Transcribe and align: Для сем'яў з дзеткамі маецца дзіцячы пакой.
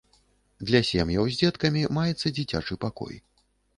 Для 0.69 0.81
сем'яў 0.91 1.29
з 1.29 1.35
дзеткамі 1.41 1.81
маецца 1.99 2.33
дзіцячы 2.39 2.81
пакой. 2.87 3.15